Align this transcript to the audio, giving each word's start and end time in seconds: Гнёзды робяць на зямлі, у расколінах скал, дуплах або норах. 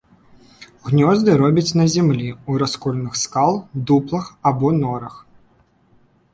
Гнёзды 0.87 1.35
робяць 1.41 1.75
на 1.81 1.85
зямлі, 1.97 2.29
у 2.53 2.57
расколінах 2.63 3.21
скал, 3.27 3.53
дуплах 3.87 4.25
або 4.53 4.67
норах. 4.83 5.15